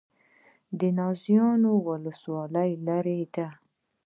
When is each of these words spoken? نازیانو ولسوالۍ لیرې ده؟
نازیانو 0.97 1.73
ولسوالۍ 1.87 2.71
لیرې 2.85 3.19
ده؟ 3.33 3.47